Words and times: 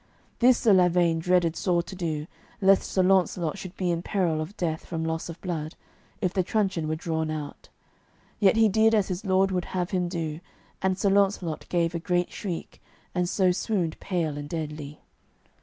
This 0.39 0.57
Sir 0.57 0.73
Lavaine 0.73 1.19
dreaded 1.19 1.55
sore 1.55 1.83
to 1.83 1.95
do, 1.95 2.25
lest 2.59 2.89
Sir 2.89 3.03
Launcelot 3.03 3.59
should 3.59 3.77
be 3.77 3.91
in 3.91 4.01
peril 4.01 4.41
of 4.41 4.57
death 4.57 4.83
from 4.83 5.03
loss 5.05 5.29
of 5.29 5.39
blood, 5.41 5.75
if 6.21 6.33
the 6.33 6.41
truncheon 6.41 6.87
were 6.87 6.95
drawn 6.95 7.29
out. 7.29 7.69
Yet 8.39 8.55
he 8.55 8.67
did 8.67 8.95
as 8.95 9.09
his 9.09 9.23
lord 9.25 9.51
would 9.51 9.65
have 9.77 9.91
him 9.91 10.07
do, 10.07 10.39
and 10.81 10.97
Sir 10.97 11.11
Launcelot 11.11 11.69
gave 11.69 11.93
a 11.93 11.99
great 11.99 12.31
shriek, 12.31 12.81
and 13.13 13.29
so 13.29 13.51
swooned 13.51 13.99
pale 13.99 14.39
and 14.39 14.49
deadly. 14.49 15.01